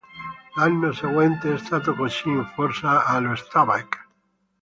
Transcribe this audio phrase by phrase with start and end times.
[0.55, 3.99] L'anno seguente è stato così in forza allo Stabæk.